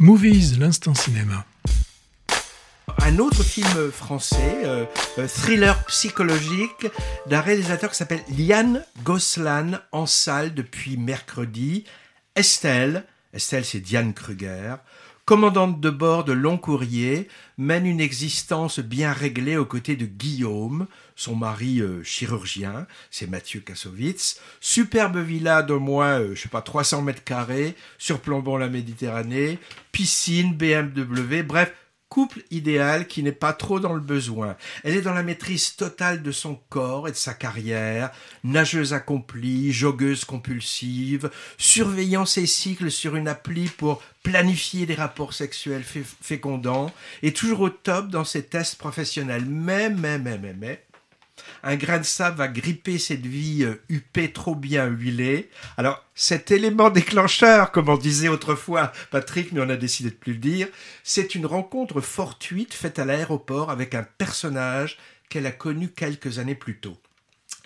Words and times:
Movies, 0.00 0.58
l'instant 0.60 0.94
cinéma. 0.94 1.44
Un 3.02 3.18
autre 3.18 3.42
film 3.42 3.90
français, 3.90 4.62
euh, 4.64 4.84
euh, 5.18 5.26
thriller 5.26 5.84
psychologique, 5.86 6.86
d'un 7.26 7.40
réalisateur 7.40 7.90
qui 7.90 7.96
s'appelle 7.96 8.22
Liane 8.28 8.84
Goslan, 9.02 9.80
en 9.90 10.06
salle 10.06 10.54
depuis 10.54 10.96
mercredi. 10.96 11.82
Estelle, 12.36 13.06
Estelle 13.32 13.64
c'est 13.64 13.80
Diane 13.80 14.14
Kruger, 14.14 14.76
commandante 15.28 15.78
de 15.78 15.90
bord 15.90 16.24
de 16.24 16.32
long 16.32 16.56
courrier, 16.56 17.28
mène 17.58 17.84
une 17.84 18.00
existence 18.00 18.78
bien 18.78 19.12
réglée 19.12 19.58
aux 19.58 19.66
côtés 19.66 19.94
de 19.94 20.06
Guillaume, 20.06 20.86
son 21.16 21.36
mari 21.36 21.82
euh, 21.82 22.02
chirurgien, 22.02 22.86
c'est 23.10 23.28
Mathieu 23.28 23.60
Kassovitz. 23.60 24.40
Superbe 24.62 25.18
villa 25.18 25.62
de 25.62 25.74
moins, 25.74 26.18
euh, 26.18 26.34
je 26.34 26.40
sais 26.40 26.48
pas, 26.48 26.62
300 26.62 27.02
mètres 27.02 27.24
carrés, 27.24 27.76
surplombant 27.98 28.56
la 28.56 28.70
Méditerranée, 28.70 29.58
piscine, 29.92 30.54
BMW, 30.54 31.42
bref, 31.42 31.74
couple 32.08 32.42
idéal 32.50 33.06
qui 33.06 33.22
n'est 33.22 33.32
pas 33.32 33.52
trop 33.52 33.80
dans 33.80 33.92
le 33.92 34.00
besoin. 34.00 34.56
Elle 34.84 34.96
est 34.96 35.02
dans 35.02 35.14
la 35.14 35.22
maîtrise 35.22 35.76
totale 35.76 36.22
de 36.22 36.32
son 36.32 36.58
corps 36.68 37.08
et 37.08 37.12
de 37.12 37.16
sa 37.16 37.34
carrière, 37.34 38.10
nageuse 38.44 38.94
accomplie, 38.94 39.72
joggeuse 39.72 40.24
compulsive, 40.24 41.30
surveillant 41.58 42.26
ses 42.26 42.46
cycles 42.46 42.90
sur 42.90 43.16
une 43.16 43.28
appli 43.28 43.68
pour 43.68 44.02
planifier 44.22 44.86
des 44.86 44.94
rapports 44.94 45.32
sexuels 45.32 45.84
fécondants, 46.20 46.92
et 47.22 47.32
toujours 47.32 47.60
au 47.60 47.70
top 47.70 48.08
dans 48.08 48.24
ses 48.24 48.44
tests 48.44 48.76
professionnels. 48.76 49.44
Mais, 49.46 49.88
mais, 49.88 50.18
mais, 50.18 50.38
mais, 50.38 50.54
mais, 50.58 50.82
un 51.62 51.76
grain 51.76 51.98
de 51.98 52.04
sable 52.04 52.38
va 52.38 52.48
gripper 52.48 52.98
cette 52.98 53.26
vie 53.26 53.64
euh, 53.64 53.80
huppée 53.88 54.32
trop 54.32 54.54
bien 54.54 54.86
huilée. 54.86 55.50
Alors, 55.76 56.04
cet 56.14 56.50
élément 56.50 56.90
déclencheur, 56.90 57.72
comme 57.72 57.88
on 57.88 57.96
disait 57.96 58.28
autrefois 58.28 58.92
Patrick, 59.10 59.52
mais 59.52 59.60
on 59.60 59.70
a 59.70 59.76
décidé 59.76 60.10
de 60.10 60.14
plus 60.14 60.34
le 60.34 60.38
dire, 60.38 60.68
c'est 61.02 61.34
une 61.34 61.46
rencontre 61.46 62.00
fortuite 62.00 62.74
faite 62.74 62.98
à 62.98 63.04
l'aéroport 63.04 63.70
avec 63.70 63.94
un 63.94 64.02
personnage 64.02 64.98
qu'elle 65.28 65.46
a 65.46 65.52
connu 65.52 65.88
quelques 65.88 66.38
années 66.38 66.54
plus 66.54 66.78
tôt. 66.78 66.96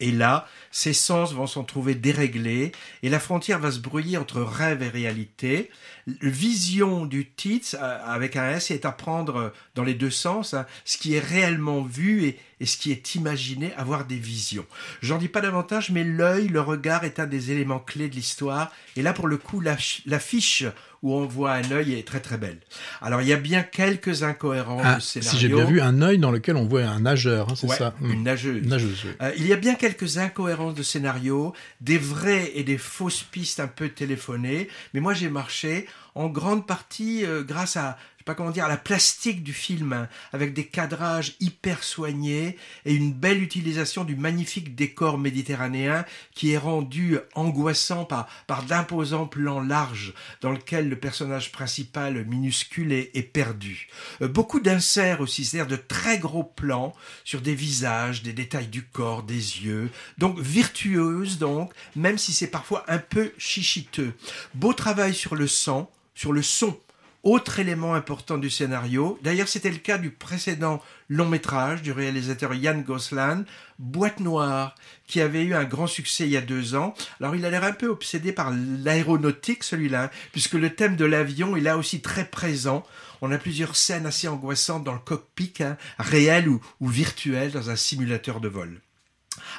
Et 0.00 0.12
là, 0.12 0.46
ses 0.70 0.92
sens 0.92 1.32
vont 1.32 1.46
s'en 1.46 1.64
trouver 1.64 1.94
déréglés 1.94 2.72
et 3.02 3.08
la 3.08 3.20
frontière 3.20 3.58
va 3.58 3.70
se 3.70 3.78
brouiller 3.78 4.18
entre 4.18 4.40
rêve 4.42 4.82
et 4.82 4.88
réalité. 4.88 5.70
Vision 6.06 7.06
du 7.06 7.30
titre 7.30 7.76
euh, 7.80 7.98
avec 8.04 8.36
un 8.36 8.50
S 8.50 8.70
est 8.70 8.84
à 8.84 8.92
prendre 8.92 9.52
dans 9.74 9.84
les 9.84 9.94
deux 9.94 10.10
sens, 10.10 10.54
hein. 10.54 10.66
ce 10.84 10.98
qui 10.98 11.14
est 11.14 11.20
réellement 11.20 11.82
vu 11.82 12.24
et, 12.24 12.38
et 12.60 12.66
ce 12.66 12.76
qui 12.76 12.92
est 12.92 13.14
imaginé, 13.14 13.72
avoir 13.74 14.04
des 14.04 14.16
visions. 14.16 14.66
J'en 15.02 15.18
dis 15.18 15.28
pas 15.28 15.40
davantage, 15.40 15.90
mais 15.90 16.04
l'œil, 16.04 16.48
le 16.48 16.60
regard 16.60 17.04
est 17.04 17.20
un 17.20 17.26
des 17.26 17.50
éléments 17.50 17.78
clés 17.78 18.08
de 18.08 18.14
l'histoire. 18.14 18.72
Et 18.96 19.02
là, 19.02 19.12
pour 19.12 19.28
le 19.28 19.36
coup, 19.36 19.60
l'affiche 19.60 20.64
où 21.06 21.14
on 21.14 21.24
voit 21.24 21.52
un 21.52 21.70
œil 21.70 21.94
est 21.94 22.06
très 22.06 22.18
très 22.18 22.36
belle. 22.36 22.58
Alors, 23.00 23.22
il 23.22 23.28
y 23.28 23.32
a 23.32 23.36
bien 23.36 23.62
quelques 23.62 24.24
incohérences 24.24 24.82
ah, 24.84 24.96
de 24.96 25.00
scénario. 25.00 25.30
Si 25.30 25.38
j'ai 25.38 25.48
bien 25.48 25.64
vu, 25.64 25.80
un 25.80 26.02
œil 26.02 26.18
dans 26.18 26.32
lequel 26.32 26.56
on 26.56 26.66
voit 26.66 26.82
un 26.82 27.00
nageur, 27.00 27.50
hein, 27.50 27.54
c'est 27.54 27.68
ça? 27.68 27.94
Une 28.02 28.24
nageuse. 28.24 28.66
nageuse 28.66 29.04
euh, 29.22 29.30
il 29.36 29.46
y 29.46 29.52
a 29.52 29.56
bien 29.56 29.76
quelques 29.76 30.18
incohérences 30.18 30.74
de 30.74 30.82
scénario, 30.82 31.52
des 31.80 31.98
vraies 31.98 32.50
et 32.56 32.64
des 32.64 32.76
fausses 32.76 33.22
pistes 33.22 33.60
un 33.60 33.68
peu 33.68 33.88
téléphonées. 33.88 34.68
Mais 34.94 35.00
moi, 35.00 35.14
j'ai 35.14 35.28
marché 35.28 35.86
en 36.16 36.28
grande 36.28 36.66
partie 36.66 37.24
euh, 37.24 37.44
grâce 37.44 37.76
à 37.76 37.96
pas 38.26 38.34
comment 38.34 38.50
dire, 38.50 38.66
la 38.66 38.76
plastique 38.76 39.44
du 39.44 39.52
film, 39.52 39.92
hein, 39.92 40.08
avec 40.32 40.52
des 40.52 40.66
cadrages 40.66 41.36
hyper 41.38 41.84
soignés 41.84 42.58
et 42.84 42.92
une 42.92 43.12
belle 43.12 43.40
utilisation 43.40 44.02
du 44.02 44.16
magnifique 44.16 44.74
décor 44.74 45.16
méditerranéen 45.16 46.04
qui 46.34 46.50
est 46.50 46.58
rendu 46.58 47.18
angoissant 47.36 48.04
par, 48.04 48.26
par 48.48 48.64
d'imposants 48.64 49.28
plans 49.28 49.60
larges 49.60 50.12
dans 50.40 50.50
lequel 50.50 50.88
le 50.88 50.98
personnage 50.98 51.52
principal 51.52 52.24
minuscule 52.24 52.92
est, 52.92 53.12
est 53.14 53.22
perdu. 53.22 53.86
Euh, 54.20 54.26
beaucoup 54.26 54.58
d'inserts 54.58 55.20
aussi, 55.20 55.44
c'est-à-dire 55.44 55.78
de 55.78 55.80
très 55.80 56.18
gros 56.18 56.42
plans 56.42 56.94
sur 57.22 57.40
des 57.40 57.54
visages, 57.54 58.24
des 58.24 58.32
détails 58.32 58.66
du 58.66 58.82
corps, 58.82 59.22
des 59.22 59.34
yeux, 59.34 59.88
donc 60.18 60.40
virtueuse 60.40 61.38
donc, 61.38 61.72
même 61.94 62.18
si 62.18 62.32
c'est 62.32 62.50
parfois 62.50 62.84
un 62.88 62.98
peu 62.98 63.32
chichiteux. 63.38 64.14
Beau 64.54 64.72
travail 64.72 65.14
sur 65.14 65.36
le 65.36 65.46
sang, 65.46 65.88
sur 66.16 66.32
le 66.32 66.42
son 66.42 66.76
autre 67.22 67.58
élément 67.58 67.94
important 67.94 68.38
du 68.38 68.50
scénario, 68.50 69.18
d'ailleurs 69.22 69.48
c'était 69.48 69.70
le 69.70 69.78
cas 69.78 69.98
du 69.98 70.10
précédent 70.10 70.80
long 71.08 71.28
métrage 71.28 71.82
du 71.82 71.90
réalisateur 71.90 72.54
Yann 72.54 72.84
Goslan, 72.84 73.42
Boîte 73.80 74.20
Noire, 74.20 74.76
qui 75.08 75.20
avait 75.20 75.42
eu 75.42 75.52
un 75.52 75.64
grand 75.64 75.88
succès 75.88 76.24
il 76.26 76.30
y 76.30 76.36
a 76.36 76.40
deux 76.40 76.76
ans. 76.76 76.94
Alors 77.20 77.34
il 77.34 77.44
a 77.44 77.50
l'air 77.50 77.64
un 77.64 77.72
peu 77.72 77.88
obsédé 77.88 78.30
par 78.32 78.52
l'aéronautique 78.52 79.64
celui-là, 79.64 80.12
puisque 80.30 80.54
le 80.54 80.70
thème 80.74 80.94
de 80.94 81.04
l'avion 81.04 81.56
est 81.56 81.60
là 81.60 81.76
aussi 81.78 82.00
très 82.00 82.26
présent. 82.26 82.84
On 83.20 83.32
a 83.32 83.38
plusieurs 83.38 83.74
scènes 83.74 84.06
assez 84.06 84.28
angoissantes 84.28 84.84
dans 84.84 84.92
le 84.92 85.00
cockpit, 85.00 85.54
hein, 85.60 85.76
réel 85.98 86.48
ou, 86.48 86.60
ou 86.80 86.86
virtuel, 86.86 87.50
dans 87.50 87.70
un 87.70 87.76
simulateur 87.76 88.40
de 88.40 88.48
vol. 88.48 88.80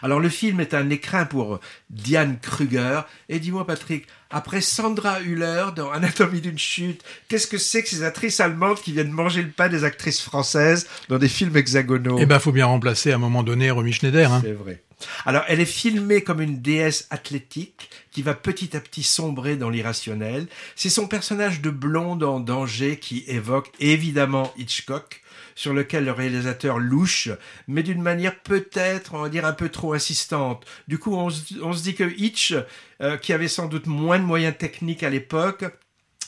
Alors 0.02 0.20
le 0.20 0.30
film 0.30 0.60
est 0.60 0.74
un 0.74 0.90
écrin 0.90 1.26
pour 1.26 1.60
Diane 1.90 2.38
Kruger. 2.42 3.02
Et 3.30 3.40
dis-moi 3.40 3.66
Patrick, 3.66 4.08
après 4.30 4.62
Sandra 4.62 5.22
Hüller 5.22 5.66
dans 5.76 5.92
Anatomie 5.92 6.42
d'une 6.42 6.58
chute, 6.58 7.04
qu'est-ce 7.28 7.48
que 7.48 7.58
c'est 7.58 7.84
que 7.84 7.90
ces 7.90 8.04
actrices 8.04 8.40
allemandes 8.40 8.80
qui 8.80 8.92
viennent 8.92 9.12
manger 9.12 9.42
le 9.42 9.50
pain 9.50 9.70
des 9.70 9.84
actrices 9.84 10.22
françaises 10.22 10.88
dans 11.10 11.18
des 11.18 11.30
films 11.30 11.56
hexagonaux? 11.56 12.18
Eh 12.20 12.26
ben, 12.26 12.40
faut 12.40 12.52
bien 12.52 12.66
remplacer 12.66 13.12
à 13.12 13.16
un 13.16 13.20
moment 13.20 13.44
donné 13.44 13.72
Romy 13.72 13.94
Schneider. 13.94 14.32
Hein. 14.32 14.42
C'est 14.44 14.54
vrai. 14.54 14.84
Alors, 15.26 15.44
elle 15.48 15.60
est 15.60 15.66
filmée 15.66 16.24
comme 16.24 16.42
une 16.42 16.62
déesse 16.62 17.08
athlétique 17.10 17.90
qui 18.12 18.22
va 18.22 18.34
petit 18.34 18.76
à 18.76 18.80
petit 18.80 19.04
sombrer 19.04 19.56
dans 19.56 19.70
l'irrationnel. 19.70 20.48
C'est 20.76 20.90
son 20.90 21.08
personnage 21.08 21.62
de 21.62 21.70
blonde 21.70 22.24
en 22.24 22.40
danger 22.40 22.98
qui 22.98 23.24
évoque 23.28 23.72
évidemment 23.80 24.52
Hitchcock, 24.58 25.22
sur 25.56 25.74
lequel 25.74 26.06
le 26.06 26.12
réalisateur 26.12 26.80
louche, 26.80 27.30
mais 27.68 27.84
d'une 27.84 28.02
manière 28.02 28.40
peut-être, 28.40 29.14
on 29.14 29.22
va 29.22 29.30
dire, 29.30 29.46
un 29.46 29.54
peu 29.54 29.70
trop 29.70 29.94
insistante. 29.94 30.66
Du 30.88 30.98
coup, 30.98 31.16
on 31.16 31.30
se, 31.30 31.84
dit 31.84 31.96
que 31.96 32.04
Hitch, 32.18 32.56
euh, 33.02 33.18
qui 33.18 33.34
avait 33.34 33.48
sans 33.48 33.68
doute 33.68 33.88
moins 33.88 34.20
de 34.20 34.24
moyens 34.24 34.56
techniques 34.58 35.04
à 35.04 35.10
l'époque, 35.10 35.66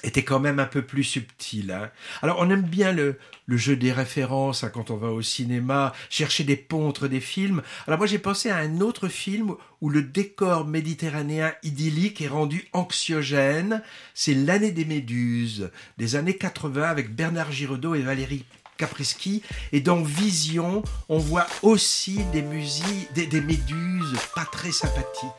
était 0.04 0.24
quand 0.24 0.40
même 0.40 0.60
un 0.60 0.66
peu 0.66 0.82
plus 0.82 1.04
subtil. 1.04 1.72
Hein. 1.72 1.90
Alors 2.22 2.38
on 2.40 2.50
aime 2.50 2.62
bien 2.62 2.92
le, 2.92 3.18
jeu 3.48 3.76
des 3.76 3.92
références 3.92 4.64
hein, 4.64 4.70
quand 4.72 4.92
on 4.92 4.98
va 4.98 5.10
au 5.10 5.22
cinéma, 5.22 5.94
chercher 6.10 6.44
des 6.44 6.56
ponts 6.56 6.94
des 7.08 7.20
films. 7.20 7.62
Alors 7.88 7.98
moi 7.98 8.08
j'ai 8.08 8.20
pensé 8.20 8.50
à 8.50 8.58
un 8.58 8.82
autre 8.82 9.08
film 9.08 9.56
où 9.82 9.90
le 9.90 10.02
décor 10.02 10.66
méditerranéen 10.66 11.54
idyllique 11.64 12.22
est 12.22 12.28
rendu 12.28 12.68
anxiogène. 12.74 13.82
C'est 14.14 14.34
L'année 14.34 14.72
des 14.72 14.86
méduses 14.86 15.70
des 15.98 16.16
années 16.16 16.38
80 16.38 16.84
avec 16.84 17.14
Bernard 17.16 17.52
Giraudot 17.52 17.96
et 17.96 18.02
Valérie 18.02 18.46
Caprisky. 18.78 19.44
Et 19.72 19.82
dans 19.82 20.02
Vision, 20.02 20.84
on 21.10 21.20
voit 21.20 21.48
aussi 21.62 22.20
des 22.32 22.42
méduses 22.42 24.16
pas 24.34 24.46
très 24.46 24.72
sympathiques. 24.72 25.30